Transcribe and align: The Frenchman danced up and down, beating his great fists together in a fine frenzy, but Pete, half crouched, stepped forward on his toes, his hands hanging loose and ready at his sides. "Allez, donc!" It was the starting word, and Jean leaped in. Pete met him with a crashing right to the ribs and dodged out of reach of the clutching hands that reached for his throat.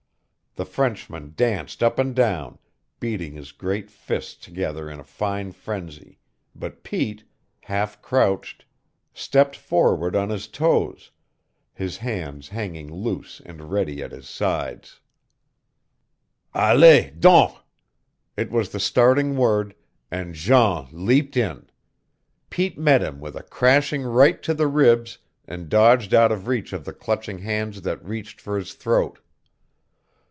The 0.55 0.65
Frenchman 0.65 1.31
danced 1.37 1.81
up 1.81 1.97
and 1.97 2.13
down, 2.13 2.59
beating 2.99 3.31
his 3.35 3.53
great 3.53 3.89
fists 3.89 4.35
together 4.35 4.89
in 4.89 4.99
a 4.99 5.03
fine 5.05 5.53
frenzy, 5.53 6.19
but 6.53 6.83
Pete, 6.83 7.23
half 7.61 8.01
crouched, 8.01 8.65
stepped 9.13 9.55
forward 9.55 10.13
on 10.13 10.27
his 10.29 10.47
toes, 10.49 11.09
his 11.73 11.95
hands 11.99 12.49
hanging 12.49 12.91
loose 12.93 13.41
and 13.45 13.71
ready 13.71 14.03
at 14.03 14.11
his 14.11 14.27
sides. 14.27 14.99
"Allez, 16.53 17.13
donc!" 17.17 17.55
It 18.35 18.51
was 18.51 18.71
the 18.71 18.79
starting 18.81 19.37
word, 19.37 19.73
and 20.11 20.35
Jean 20.35 20.89
leaped 20.91 21.37
in. 21.37 21.69
Pete 22.49 22.77
met 22.77 23.01
him 23.01 23.21
with 23.21 23.37
a 23.37 23.43
crashing 23.43 24.03
right 24.03 24.43
to 24.43 24.53
the 24.53 24.67
ribs 24.67 25.17
and 25.47 25.69
dodged 25.69 26.13
out 26.13 26.29
of 26.33 26.47
reach 26.49 26.73
of 26.73 26.83
the 26.83 26.91
clutching 26.93 27.37
hands 27.37 27.83
that 27.83 28.03
reached 28.03 28.41
for 28.41 28.57
his 28.57 28.73
throat. 28.73 29.17